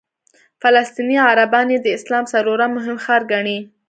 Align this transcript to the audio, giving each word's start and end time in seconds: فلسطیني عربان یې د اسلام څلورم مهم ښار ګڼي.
فلسطیني 0.61 1.17
عربان 1.27 1.67
یې 1.73 1.79
د 1.81 1.87
اسلام 1.97 2.23
څلورم 2.33 2.71
مهم 2.77 2.97
ښار 3.03 3.21
ګڼي. 3.31 3.57